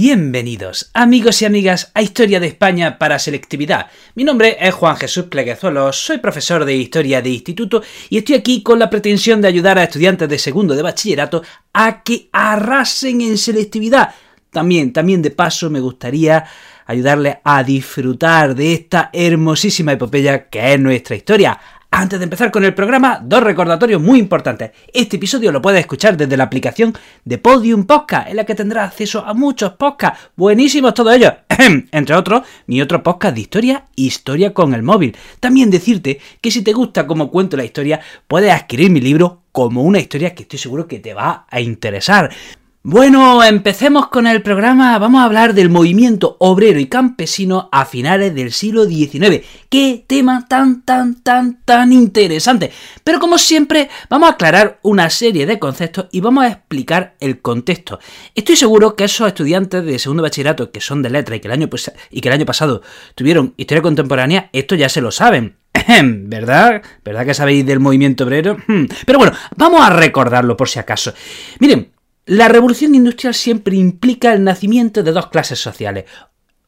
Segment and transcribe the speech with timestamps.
[0.00, 3.88] Bienvenidos, amigos y amigas, a Historia de España para Selectividad.
[4.14, 8.62] Mi nombre es Juan Jesús Pleguezuelos, soy profesor de Historia de Instituto y estoy aquí
[8.62, 13.36] con la pretensión de ayudar a estudiantes de segundo de bachillerato a que arrasen en
[13.36, 14.14] selectividad.
[14.52, 16.44] También, también de paso me gustaría
[16.86, 21.58] ayudarles a disfrutar de esta hermosísima epopeya que es nuestra historia.
[21.90, 24.72] Antes de empezar con el programa, dos recordatorios muy importantes.
[24.92, 26.92] Este episodio lo puedes escuchar desde la aplicación
[27.24, 31.32] de Podium Podcast, en la que tendrás acceso a muchos podcasts, buenísimos todos ellos.
[31.90, 35.16] Entre otros, mi otro podcast de historia, Historia con el móvil.
[35.40, 39.82] También decirte que si te gusta cómo cuento la historia, puedes adquirir mi libro como
[39.82, 42.30] una historia que estoy seguro que te va a interesar.
[42.84, 44.96] Bueno, empecemos con el programa.
[45.00, 49.44] Vamos a hablar del movimiento obrero y campesino a finales del siglo XIX.
[49.68, 52.70] ¡Qué tema tan, tan, tan, tan interesante!
[53.02, 57.40] Pero como siempre, vamos a aclarar una serie de conceptos y vamos a explicar el
[57.42, 57.98] contexto.
[58.36, 61.52] Estoy seguro que esos estudiantes de segundo bachillerato que son de letra y que el
[61.52, 61.68] año,
[62.10, 62.82] y que el año pasado
[63.16, 65.56] tuvieron historia contemporánea, esto ya se lo saben.
[66.04, 66.82] ¿Verdad?
[67.04, 68.56] ¿Verdad que sabéis del movimiento obrero?
[69.04, 71.12] Pero bueno, vamos a recordarlo por si acaso.
[71.58, 71.90] Miren,
[72.28, 76.04] la revolución industrial siempre implica el nacimiento de dos clases sociales.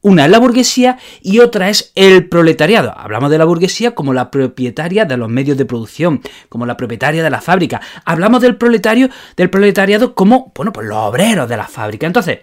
[0.00, 2.94] Una es la burguesía y otra es el proletariado.
[2.96, 7.22] Hablamos de la burguesía como la propietaria de los medios de producción, como la propietaria
[7.22, 7.82] de la fábrica.
[8.06, 12.06] Hablamos del proletario, del proletariado como, bueno, pues los obreros de la fábrica.
[12.06, 12.38] Entonces,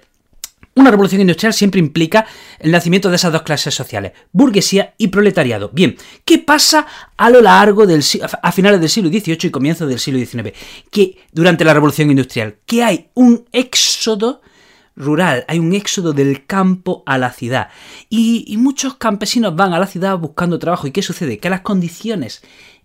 [0.77, 2.25] una revolución industrial siempre implica
[2.59, 5.69] el nacimiento de esas dos clases sociales, burguesía y proletariado.
[5.73, 8.03] Bien, ¿qué pasa a lo largo del
[8.41, 10.55] a finales del siglo XVIII y comienzos del siglo XIX?
[10.91, 14.41] Que durante la revolución industrial, que hay un éxodo
[14.95, 17.69] rural, hay un éxodo del campo a la ciudad.
[18.09, 20.87] Y, y muchos campesinos van a la ciudad buscando trabajo.
[20.87, 21.37] ¿Y qué sucede?
[21.37, 22.41] Que las condiciones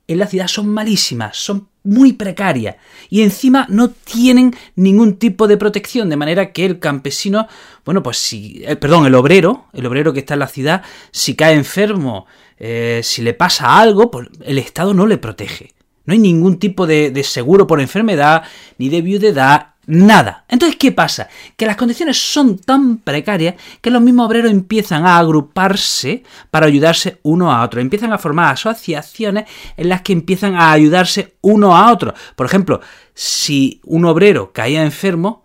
[0.06, 2.76] en la ciudad son malísimas, son muy precarias
[3.10, 7.48] y encima no tienen ningún tipo de protección, de manera que el campesino,
[7.84, 11.34] bueno, pues si, eh, perdón, el obrero, el obrero que está en la ciudad, si
[11.34, 12.26] cae enfermo,
[12.58, 15.72] eh, si le pasa algo, pues el Estado no le protege.
[16.04, 18.42] No hay ningún tipo de, de seguro por enfermedad,
[18.78, 20.44] ni de viudedad, nada.
[20.48, 21.28] Entonces, ¿qué pasa?
[21.56, 27.18] Que las condiciones son tan precarias que los mismos obreros empiezan a agruparse para ayudarse
[27.22, 27.80] uno a otro.
[27.80, 29.44] Empiezan a formar asociaciones
[29.76, 32.14] en las que empiezan a ayudarse uno a otro.
[32.36, 32.80] Por ejemplo,
[33.14, 35.41] si un obrero caía enfermo,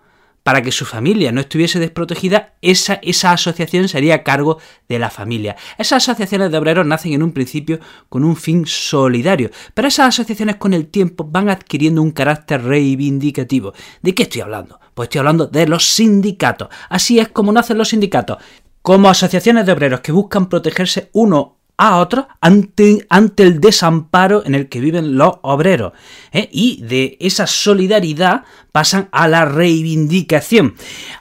[0.48, 5.10] para que su familia no estuviese desprotegida, esa, esa asociación sería a cargo de la
[5.10, 5.58] familia.
[5.78, 10.56] Esas asociaciones de obreros nacen en un principio con un fin solidario, pero esas asociaciones
[10.56, 13.74] con el tiempo van adquiriendo un carácter reivindicativo.
[14.02, 14.80] ¿De qué estoy hablando?
[14.94, 16.70] Pues estoy hablando de los sindicatos.
[16.88, 18.38] Así es como nacen los sindicatos
[18.82, 24.56] como asociaciones de obreros que buscan protegerse uno a otros ante, ante, el desamparo en
[24.56, 25.94] el que viven los obreros.
[26.32, 26.50] ¿eh?
[26.52, 30.76] Y de esa solidaridad pasan a la reivindicación.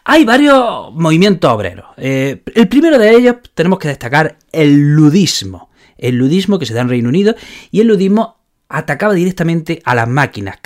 [0.04, 1.86] Hay varios movimientos obreros.
[1.98, 5.70] Eh, el primero de ellos tenemos que destacar el ludismo.
[5.98, 7.34] El ludismo que se da en Reino Unido
[7.70, 8.35] y el ludismo
[8.68, 10.58] atacaba directamente a las máquinas,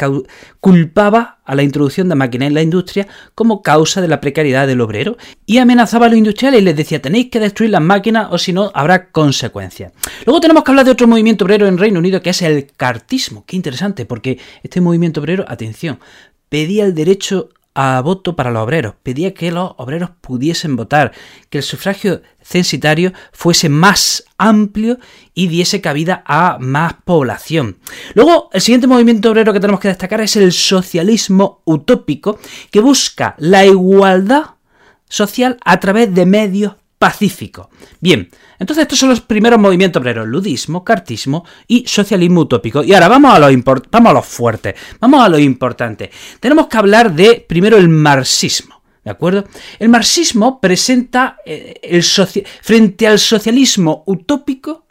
[0.60, 4.80] culpaba a la introducción de máquinas en la industria como causa de la precariedad del
[4.80, 8.38] obrero y amenazaba a los industriales y les decía tenéis que destruir las máquinas o
[8.38, 9.92] si no habrá consecuencias.
[10.24, 13.44] Luego tenemos que hablar de otro movimiento obrero en Reino Unido que es el cartismo.
[13.46, 15.98] Qué interesante porque este movimiento obrero, atención,
[16.48, 21.12] pedía el derecho a voto para los obreros, pedía que los obreros pudiesen votar,
[21.48, 24.98] que el sufragio censitario fuese más amplio
[25.34, 27.78] y diese cabida a más población.
[28.14, 32.38] Luego, el siguiente movimiento obrero que tenemos que destacar es el socialismo utópico,
[32.70, 34.46] que busca la igualdad
[35.08, 37.68] social a través de medios pacíficos.
[37.98, 38.28] Bien,
[38.58, 42.84] entonces estos son los primeros movimientos obreros, ludismo, cartismo y socialismo utópico.
[42.84, 43.48] Y ahora vamos a lo,
[43.90, 46.10] vamos fuerte, vamos a lo importante.
[46.40, 48.82] Tenemos que hablar de primero el marxismo.
[49.02, 49.46] ¿De acuerdo?
[49.78, 54.84] El marxismo presenta eh, el frente al socialismo utópico,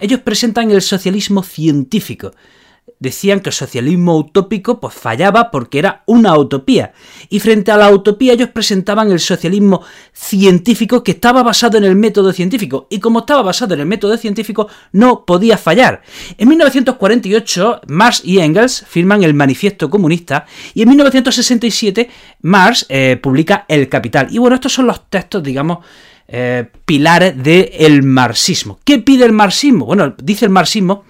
[0.00, 2.32] ellos presentan el socialismo científico
[3.04, 6.92] decían que el socialismo utópico pues fallaba porque era una utopía.
[7.28, 9.82] Y frente a la utopía ellos presentaban el socialismo
[10.12, 12.86] científico que estaba basado en el método científico.
[12.90, 16.02] Y como estaba basado en el método científico, no podía fallar.
[16.38, 22.08] En 1948, Marx y Engels firman el Manifiesto Comunista y en 1967
[22.42, 24.28] Marx eh, publica El Capital.
[24.30, 25.78] Y bueno, estos son los textos, digamos,
[26.26, 28.78] eh, pilares del marxismo.
[28.84, 29.84] ¿Qué pide el marxismo?
[29.84, 31.04] Bueno, dice el marxismo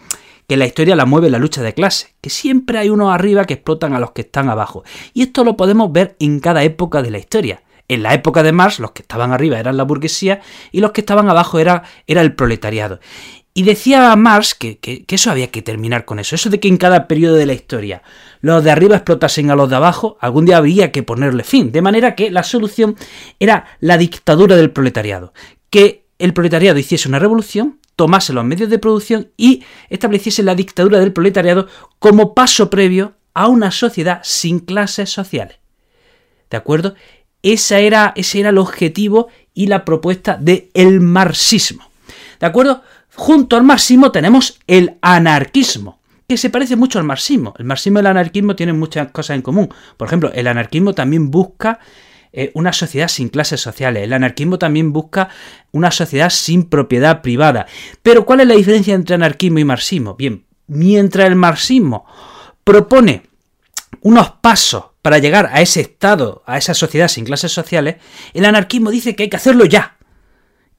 [0.47, 3.55] que la historia la mueve la lucha de clase, que siempre hay unos arriba que
[3.55, 4.85] explotan a los que están abajo.
[5.13, 7.63] Y esto lo podemos ver en cada época de la historia.
[7.87, 10.41] En la época de Marx, los que estaban arriba eran la burguesía
[10.73, 12.99] y los que estaban abajo era, era el proletariado.
[13.57, 16.35] Y decía Marx que, que, eso había que terminar con eso.
[16.35, 18.03] Eso de que en cada periodo de la historia
[18.41, 21.71] los de arriba explotasen a los de abajo, algún día habría que ponerle fin.
[21.71, 22.97] De manera que la solución
[23.39, 25.33] era la dictadura del proletariado.
[25.71, 30.99] Que el proletariado hiciese una revolución, tomase los medios de producción y estableciese la dictadura
[30.99, 31.69] del proletariado
[31.99, 35.59] como paso previo a una sociedad sin clases sociales.
[36.51, 36.95] ¿De acuerdo?
[37.43, 41.89] Esa era, ese era el objetivo y la propuesta del el marxismo.
[42.41, 42.83] ¿De acuerdo?
[43.15, 47.55] Junto al marxismo tenemos el anarquismo, que se parece mucho al marxismo.
[47.59, 49.69] El marxismo y el anarquismo tienen muchas cosas en común.
[49.97, 51.79] Por ejemplo, el anarquismo también busca
[52.37, 54.03] eh, una sociedad sin clases sociales.
[54.03, 55.29] El anarquismo también busca
[55.71, 57.67] una sociedad sin propiedad privada.
[58.03, 60.17] Pero ¿cuál es la diferencia entre anarquismo y marxismo?
[60.17, 62.07] Bien, mientras el marxismo
[62.65, 63.23] propone
[64.01, 67.97] unos pasos para llegar a ese estado, a esa sociedad sin clases sociales,
[68.33, 69.97] el anarquismo dice que hay que hacerlo ya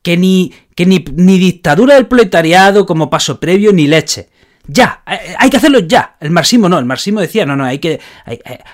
[0.06, 1.00] que ni, que ni,
[1.40, 4.30] dictadura del proletariado como paso previo, ni leche.
[4.68, 6.16] Ya, eh, hay que hacerlo ya.
[6.20, 8.00] El marxismo no, el marxismo decía, no, no, hay que.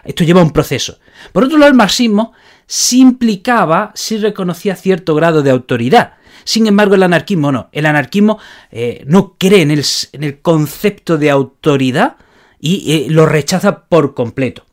[0.03, 0.99] esto lleva un proceso.
[1.31, 2.33] Por otro lado, el marxismo
[2.71, 6.13] sí implicaba, sí reconocía cierto grado de autoridad.
[6.45, 7.67] Sin embargo, el anarquismo no.
[7.73, 8.39] El anarquismo
[8.71, 9.83] eh, no cree en el,
[10.13, 12.15] en el, concepto de autoridad
[12.61, 14.65] y eh, lo rechaza por completo.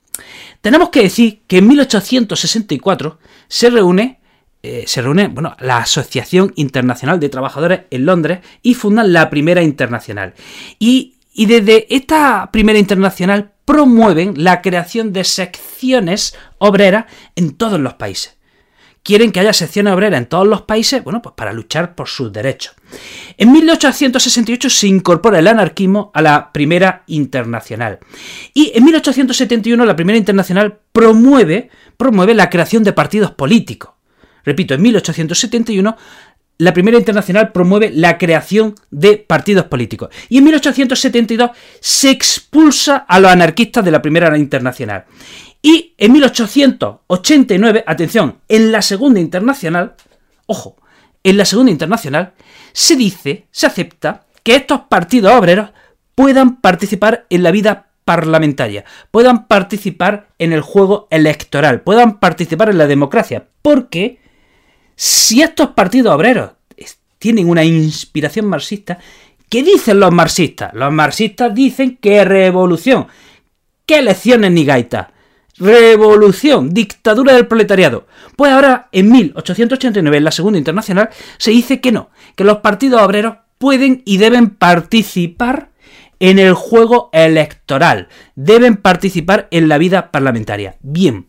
[0.60, 3.18] Tenemos que decir que en 1864
[3.48, 4.20] se reúne
[4.62, 9.62] eh, se reúne bueno, la Asociación Internacional de Trabajadores en Londres y fundan la primera
[9.62, 10.34] internacional.
[10.78, 17.04] Y, y desde esta primera internacional promueven la creación de secciones obreras
[17.36, 18.36] en todos los países.
[19.04, 22.32] Quieren que haya secciones obreras en todos los países, bueno, pues para luchar por sus
[22.32, 22.74] derechos.
[23.36, 28.00] En 1868 se incorpora el anarquismo a la primera internacional.
[28.52, 33.92] Y en 1871 la primera internacional promueve, promueve la creación de partidos políticos.
[34.44, 35.96] Repito, en 1871
[36.58, 40.10] la primera internacional promueve la creación de partidos políticos.
[40.28, 41.50] Y en 1872
[41.80, 45.04] se expulsa a los anarquistas de la primera internacional.
[45.62, 49.94] Y en 1889, atención, en la segunda internacional,
[50.46, 50.76] ojo,
[51.22, 52.32] en la segunda internacional
[52.72, 55.70] se dice, se acepta que estos partidos obreros
[56.14, 62.78] puedan participar en la vida parlamentaria, puedan participar en el juego electoral, puedan participar en
[62.78, 64.20] la democracia, porque
[65.00, 66.50] si estos partidos obreros
[67.20, 68.98] tienen una inspiración marxista,
[69.48, 70.74] ¿qué dicen los marxistas?
[70.74, 73.06] Los marxistas dicen que revolución.
[73.86, 75.12] ¿Qué elecciones ni gaita?
[75.56, 78.08] Revolución, dictadura del proletariado.
[78.34, 83.00] Pues ahora, en 1889, en la Segunda Internacional, se dice que no, que los partidos
[83.00, 85.70] obreros pueden y deben participar
[86.18, 90.74] en el juego electoral, deben participar en la vida parlamentaria.
[90.80, 91.28] Bien,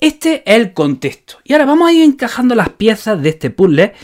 [0.00, 1.38] este es el contexto.
[1.44, 3.94] Y ahora vamos a ir encajando las piezas de este puzzle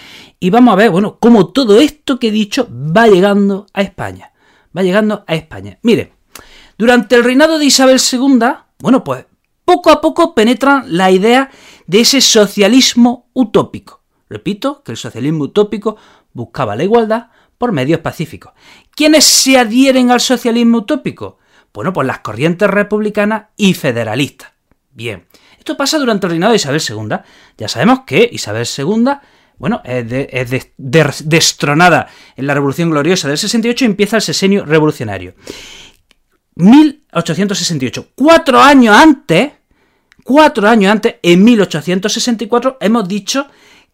[0.41, 4.33] y vamos a ver, bueno, cómo todo esto que he dicho va llegando a España.
[4.77, 5.79] Va llegando a España.
[5.83, 6.13] Mire,
[6.77, 8.39] durante el reinado de Isabel II,
[8.81, 9.27] bueno, pues
[9.65, 11.51] poco a poco penetran la idea
[11.87, 14.03] de ese socialismo utópico.
[14.29, 15.97] Repito que el socialismo utópico
[16.33, 18.53] buscaba la igualdad por medios pacíficos.
[18.91, 21.39] ¿Quiénes se adhieren al socialismo utópico?
[21.73, 24.53] Bueno, pues las corrientes republicanas y federalistas.
[24.93, 25.27] Bien,
[25.65, 27.17] esto pasa durante el reinado de Isabel II.
[27.57, 29.13] Ya sabemos que Isabel II,
[29.57, 32.07] bueno, es, destronada
[32.37, 35.33] en la Revolución Gloriosa del 68 y empieza el sesenio revolucionario.
[36.57, 38.09] 1868.
[38.15, 39.53] Cuatro años antes,
[40.23, 43.47] cuatro años antes, en 1864, hemos dicho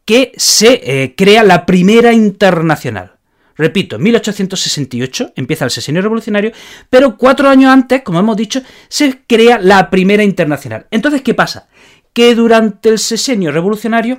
[0.04, 3.19] que se eh, crea la primera internacional.
[3.60, 6.50] Repito, en 1868 empieza el sesenio revolucionario,
[6.88, 10.86] pero cuatro años antes, como hemos dicho, se crea la primera internacional.
[10.90, 11.68] Entonces, ¿qué pasa?
[12.14, 14.18] Que durante el sesenio revolucionario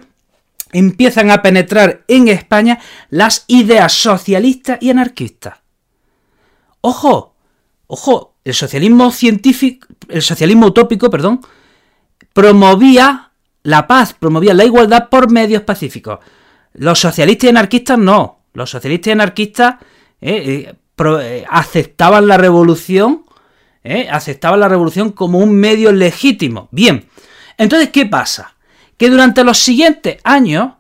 [0.72, 2.78] empiezan a penetrar en España
[3.10, 5.58] las ideas socialistas y anarquistas.
[6.82, 7.34] Ojo,
[7.88, 11.42] ojo, el socialismo científico, el socialismo utópico, perdón,
[12.32, 13.32] promovía
[13.64, 16.20] la paz, promovía la igualdad por medios pacíficos.
[16.74, 18.41] Los socialistas y anarquistas no.
[18.54, 19.76] Los socialistas y anarquistas
[20.22, 20.76] eh, eh,
[21.22, 23.26] eh, aceptaban la revolución,
[24.12, 26.70] aceptaban la revolución como un medio legítimo.
[26.72, 27.08] Bien,
[27.58, 28.56] entonces, ¿qué pasa?
[28.98, 30.74] Que durante los siguientes años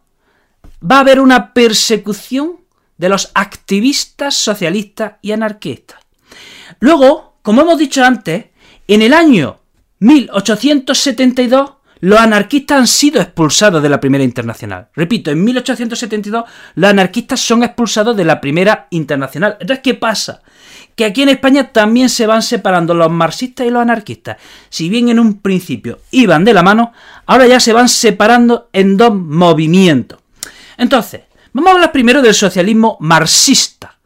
[0.84, 2.62] va a haber una persecución
[2.98, 6.00] de los activistas socialistas y anarquistas.
[6.80, 8.46] Luego, como hemos dicho antes,
[8.88, 9.60] en el año
[10.00, 14.90] 1872, los anarquistas han sido expulsados de la Primera Internacional.
[14.96, 16.44] Repito, en 1872
[16.76, 19.58] los anarquistas son expulsados de la Primera Internacional.
[19.60, 20.42] Entonces, ¿qué pasa?
[20.96, 24.38] Que aquí en España también se van separando los marxistas y los anarquistas.
[24.70, 26.92] Si bien en un principio iban de la mano,
[27.28, 30.20] ahora ya se van separando en dos movimientos.
[30.78, 31.22] Entonces,
[31.54, 34.00] vamos a hablar primero del socialismo marxista.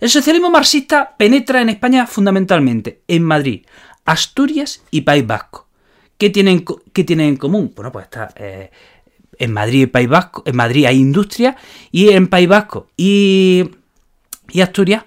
[0.00, 3.64] El socialismo marxista penetra en España fundamentalmente en Madrid,
[4.04, 5.67] Asturias y País Vasco.
[6.18, 7.72] ¿Qué tienen, tienen en común?
[7.74, 8.70] Bueno, pues está eh,
[9.38, 11.56] en Madrid y País Vasco, en Madrid hay industria
[11.92, 13.70] y en País Vasco y,
[14.50, 15.04] y Asturias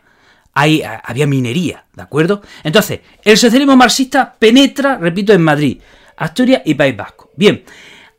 [0.53, 2.41] hay, había minería, ¿de acuerdo?
[2.63, 5.82] Entonces, el socialismo marxista penetra, repito, en Madrid,
[6.18, 7.32] Asturias y País Vasco.
[7.36, 7.63] Bien,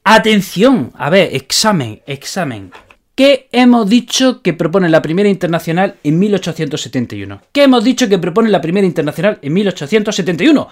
[0.04, 2.72] atención, a ver, examen, examen.
[3.14, 7.42] ¿Qué hemos dicho que propone la Primera Internacional en 1871?
[7.52, 10.68] ¿Qué hemos dicho que propone la Primera Internacional en 1871?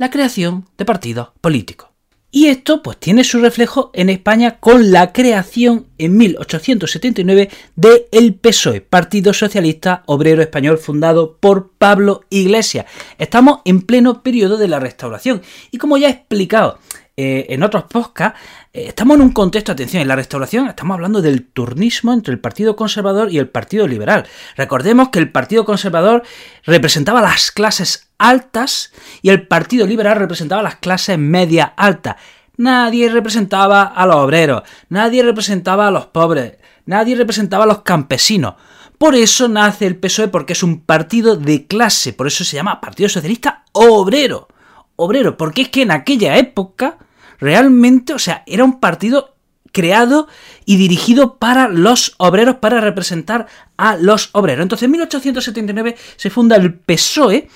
[0.00, 1.90] La creación de partidos políticos.
[2.30, 8.34] Y esto pues tiene su reflejo en España con la creación en 1879 de el
[8.34, 12.86] PSOE, Partido Socialista Obrero Español fundado por Pablo Iglesias.
[13.18, 16.78] Estamos en pleno periodo de la restauración y como ya he explicado
[17.18, 18.40] eh, en otros podcasts,
[18.72, 22.40] eh, estamos en un contexto, atención, en la restauración estamos hablando del turnismo entre el
[22.40, 24.26] Partido Conservador y el Partido Liberal.
[24.56, 26.22] Recordemos que el Partido Conservador
[26.64, 32.16] representaba las clases altas y el Partido Liberal representaba las clases media altas.
[32.56, 38.54] Nadie representaba a los obreros, nadie representaba a los pobres, nadie representaba a los campesinos.
[38.98, 42.82] Por eso nace el PSOE porque es un partido de clase, por eso se llama
[42.82, 44.48] Partido Socialista Obrero.
[44.96, 46.98] Obrero, porque es que en aquella época
[47.38, 49.36] realmente, o sea, era un partido
[49.72, 50.28] creado
[50.66, 53.46] y dirigido para los obreros, para representar
[53.76, 54.62] a los obreros.
[54.62, 57.48] Entonces, en 1879 se funda el PSOE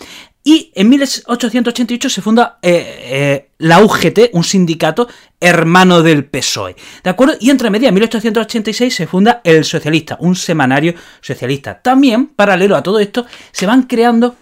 [0.47, 5.09] y en 1888 se funda eh, eh, la UGT, un sindicato
[5.41, 6.77] hermano del PSOE.
[7.03, 7.35] ¿De acuerdo?
[7.41, 11.81] Y entre media, en 1886 se funda El Socialista, un semanario socialista.
[11.81, 14.37] También, paralelo a todo esto, se van creando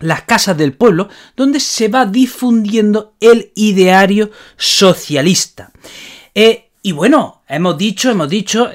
[0.00, 5.70] las casas del pueblo, donde se va difundiendo el ideario socialista.
[6.34, 8.70] Eh, y bueno, hemos dicho, hemos dicho,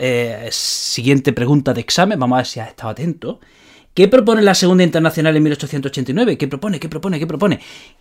[0.49, 3.41] siguiente pregunta de examen, vamos a ver si has estado atento.
[3.93, 6.37] ¿Qué propone la Segunda Internacional en 1889?
[6.37, 6.79] ¿Qué propone?
[6.79, 7.19] ¿Qué propone?
[7.19, 7.59] ¿Qué propone?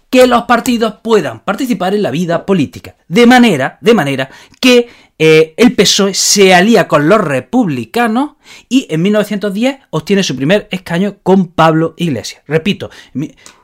[0.09, 2.97] Que los partidos puedan participar en la vida política.
[3.09, 8.33] De manera, de manera que eh, el PSOE se alía con los republicanos
[8.71, 12.43] y en 1910 obtiene su primer escaño con Pablo Iglesias.
[12.47, 12.91] Repito,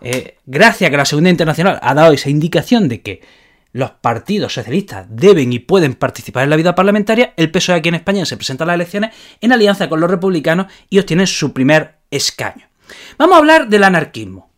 [0.02, 3.22] eh, gracias a que la Segunda Internacional ha dado esa indicación de que
[3.78, 7.94] los partidos socialistas deben y pueden participar en la vida parlamentaria, el PSOE aquí en
[7.94, 11.98] España se presenta a las elecciones en alianza con los republicanos y obtiene su primer
[12.10, 12.66] escaño.
[13.18, 14.50] Vamos a hablar del anarquismo.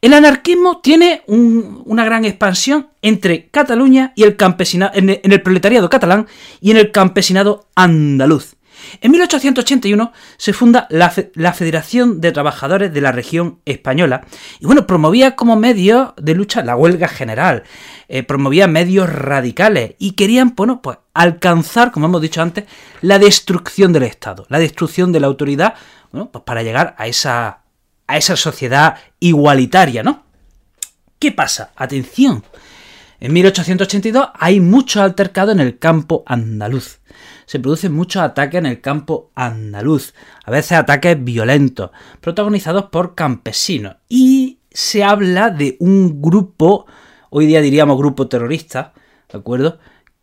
[0.00, 6.26] El anarquismo tiene una gran expansión entre Cataluña y el campesinado, en el proletariado catalán
[6.62, 8.56] y en el campesinado andaluz.
[9.00, 14.26] En 1881 se funda la, Federación de Trabajadores de la Región Española
[14.60, 17.64] y bueno, promovía como medio de lucha la huelga general,
[18.08, 22.64] eh, promovía medios radicales y querían, bueno, pues alcanzar, como hemos dicho antes,
[23.00, 25.74] la destrucción del Estado, la destrucción de la autoridad,
[26.10, 27.60] pues para llegar a esa,
[28.06, 30.24] a esa sociedad igualitaria, ¿no?
[31.18, 31.70] ¿Qué pasa?
[31.76, 32.42] Atención.
[33.20, 36.98] En 1882 hay mucho altercado en el campo andaluz
[37.52, 41.90] se producen muchos ataques en el campo andaluz, a veces ataques violentos,
[42.22, 43.96] protagonizados por campesinos.
[44.08, 46.86] Y se habla de un grupo,
[47.28, 48.94] hoy día diríamos grupo terrorista,
[49.30, 49.78] ¿de acuerdo?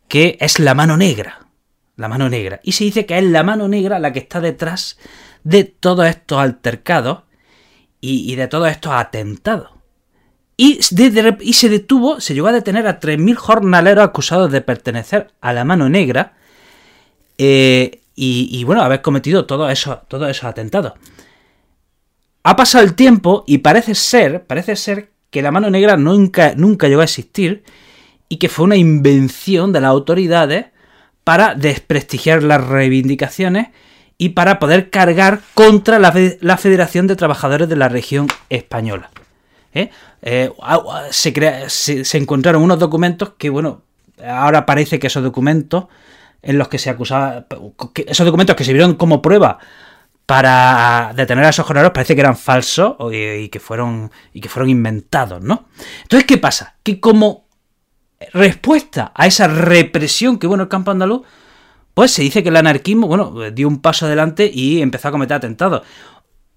[0.08, 1.46] Que es la mano negra.
[1.94, 2.58] La mano negra.
[2.64, 4.98] Y se dice que es la mano negra la que está detrás
[5.44, 7.22] de todos estos altercados
[8.00, 9.70] y, de todos estos atentados.
[10.56, 15.52] Y, y, se detuvo, se llegó a detener a 3.000 jornaleros acusados de pertenecer a
[15.52, 16.34] la mano negra
[17.42, 20.92] eh, y, bueno, haber cometido todos esos, atentados.
[22.42, 27.00] Ha pasado el tiempo y parece ser, parece ser que la mano negra nunca, llegó
[27.00, 27.64] a existir
[28.28, 30.66] y que fue una invención de las autoridades
[31.24, 33.68] para desprestigiar las reivindicaciones
[34.18, 39.10] y para poder cargar contra la, Federación de Trabajadores de la Región Española.
[39.72, 39.88] ¿Eh?
[40.20, 40.50] Eh,
[41.10, 43.80] se, encontraron unos documentos que, bueno,
[44.22, 45.86] ahora parece que esos documentos
[46.42, 47.46] en los que se acusaba.
[48.06, 49.58] esos documentos que se vieron como prueba
[50.26, 54.70] para detener a esos jornaleros parece que eran falsos y, que fueron, y que fueron
[54.70, 55.66] inventados, ¿no?
[56.02, 56.76] Entonces, ¿qué pasa?
[56.82, 57.48] Que como
[58.32, 61.22] respuesta a esa represión que hubo en el campo andaluz,
[61.94, 65.36] pues se dice que el anarquismo, bueno, dio un paso adelante y empezó a cometer
[65.36, 65.82] atentados.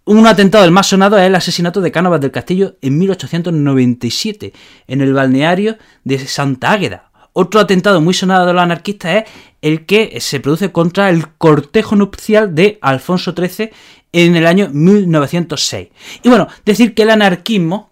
[0.06, 4.54] Un atentado, el más sonado, es el asesinato de Cánovas del Castillo en 1897,
[4.86, 9.30] en el balneario de Santa Águeda otro atentado muy sonado de los anarquistas es
[9.62, 13.72] el que se produce contra el cortejo nupcial de Alfonso XIII
[14.12, 15.90] en el año 1906.
[16.22, 17.92] Y bueno, decir que el anarquismo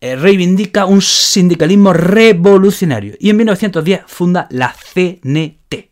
[0.00, 5.90] eh, reivindica un sindicalismo revolucionario y en 1910 funda la CNT.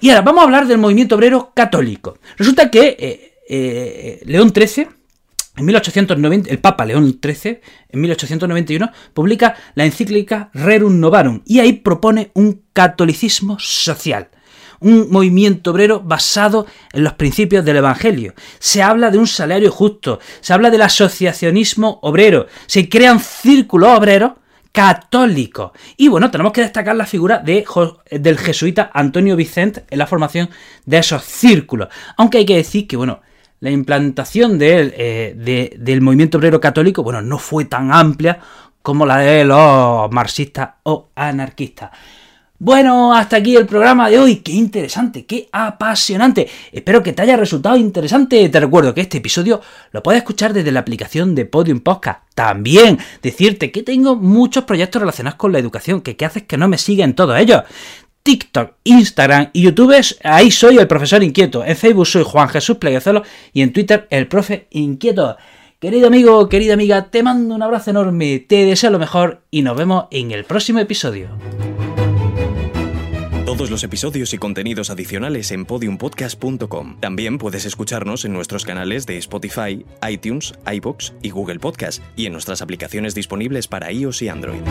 [0.00, 2.18] Y ahora vamos a hablar del movimiento obrero católico.
[2.36, 4.88] Resulta que eh, eh, León XIII
[5.56, 11.74] en 1890, el Papa León XIII, en 1891, publica la encíclica Rerum Novarum y ahí
[11.74, 14.28] propone un catolicismo social,
[14.80, 18.34] un movimiento obrero basado en los principios del Evangelio.
[18.58, 24.32] Se habla de un salario justo, se habla del asociacionismo obrero, se crean círculos obreros
[24.72, 25.72] católicos.
[25.98, 27.66] Y bueno, tenemos que destacar la figura de,
[28.10, 30.48] del jesuita Antonio Vicente en la formación
[30.86, 31.88] de esos círculos.
[32.16, 33.20] Aunque hay que decir que, bueno,
[33.62, 38.40] la implantación eh, del movimiento obrero católico, bueno, no fue tan amplia
[38.82, 41.92] como la de los marxistas o anarquistas.
[42.58, 44.36] Bueno, hasta aquí el programa de hoy.
[44.36, 46.48] Qué interesante, qué apasionante.
[46.72, 48.48] Espero que te haya resultado interesante.
[48.48, 49.60] Te recuerdo que este episodio
[49.92, 52.20] lo puedes escuchar desde la aplicación de Podium Podcast.
[52.34, 56.66] También decirte que tengo muchos proyectos relacionados con la educación, que qué haces que no
[56.68, 57.62] me siguen todos ellos.
[58.22, 61.64] TikTok, Instagram y YouTube, ahí soy el profesor inquieto.
[61.64, 65.36] En Facebook soy Juan Jesús Pleguezolo y en Twitter el profe inquieto.
[65.80, 69.76] Querido amigo, querida amiga, te mando un abrazo enorme, te deseo lo mejor y nos
[69.76, 71.28] vemos en el próximo episodio.
[73.44, 77.00] Todos los episodios y contenidos adicionales en podiumpodcast.com.
[77.00, 82.32] También puedes escucharnos en nuestros canales de Spotify, iTunes, iBox y Google Podcast y en
[82.32, 84.62] nuestras aplicaciones disponibles para iOS y Android.